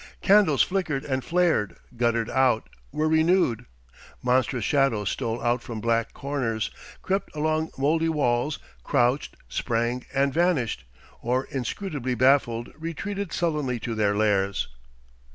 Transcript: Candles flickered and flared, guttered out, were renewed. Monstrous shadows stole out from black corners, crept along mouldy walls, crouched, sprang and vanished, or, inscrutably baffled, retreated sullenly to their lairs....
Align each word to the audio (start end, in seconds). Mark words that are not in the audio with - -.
Candles 0.19 0.63
flickered 0.63 1.05
and 1.05 1.23
flared, 1.23 1.75
guttered 1.95 2.27
out, 2.27 2.67
were 2.91 3.07
renewed. 3.07 3.65
Monstrous 4.23 4.65
shadows 4.65 5.09
stole 5.11 5.39
out 5.43 5.61
from 5.61 5.79
black 5.79 6.11
corners, 6.11 6.71
crept 7.03 7.29
along 7.35 7.69
mouldy 7.77 8.09
walls, 8.09 8.57
crouched, 8.83 9.37
sprang 9.47 10.03
and 10.11 10.33
vanished, 10.33 10.85
or, 11.21 11.43
inscrutably 11.51 12.15
baffled, 12.15 12.71
retreated 12.79 13.31
sullenly 13.31 13.79
to 13.81 13.93
their 13.93 14.15
lairs.... 14.15 14.69